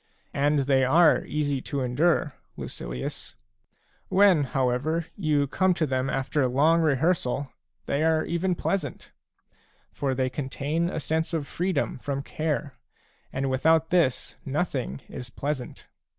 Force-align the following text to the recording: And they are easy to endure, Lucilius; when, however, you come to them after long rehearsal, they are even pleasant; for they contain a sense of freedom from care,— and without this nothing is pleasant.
And 0.33 0.61
they 0.61 0.83
are 0.83 1.23
easy 1.25 1.61
to 1.61 1.81
endure, 1.81 2.33
Lucilius; 2.57 3.35
when, 4.09 4.45
however, 4.45 5.05
you 5.15 5.45
come 5.45 5.75
to 5.75 5.85
them 5.85 6.09
after 6.09 6.47
long 6.47 6.81
rehearsal, 6.81 7.51
they 7.85 8.03
are 8.03 8.25
even 8.25 8.55
pleasant; 8.55 9.11
for 9.91 10.15
they 10.15 10.27
contain 10.27 10.89
a 10.89 10.99
sense 10.99 11.35
of 11.35 11.45
freedom 11.45 11.99
from 11.99 12.23
care,— 12.23 12.73
and 13.31 13.47
without 13.51 13.91
this 13.91 14.37
nothing 14.43 15.01
is 15.07 15.29
pleasant. 15.29 15.85